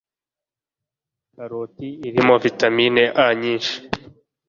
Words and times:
Karoti 1.35 1.87
irimo 2.07 2.35
vitamine 2.43 3.03
A 3.23 3.25
nyinshi 3.41 3.75